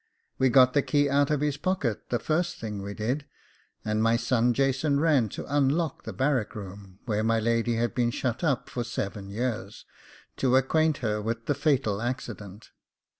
[0.39, 3.27] We got the key out of his pocket the first thing we did,
[3.85, 8.09] and my son Jason ran to unlock the barrack room, where my lady had been
[8.09, 9.85] shut up for seven years,
[10.37, 12.71] to acquaint her with the fatal accident.